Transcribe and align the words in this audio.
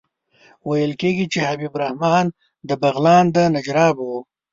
ویل 0.67 0.93
کېږي 1.01 1.25
چې 1.33 1.39
حبیب 1.47 1.71
الرحمن 1.75 2.25
د 2.69 2.71
بغلان 2.81 3.25
د 3.35 3.37
نجراب 3.55 3.95
وو. 4.01 4.17